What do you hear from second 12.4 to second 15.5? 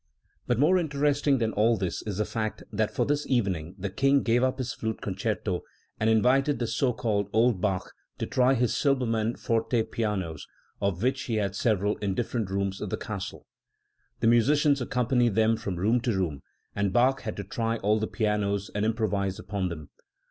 rooms of the castle. The musicians accompanied